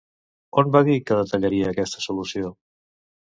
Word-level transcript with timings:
On 0.61 0.71
va 0.75 0.79
dir 0.87 0.95
que 1.09 1.17
detallaria 1.19 1.67
aquesta 1.75 2.03
solució? 2.07 2.51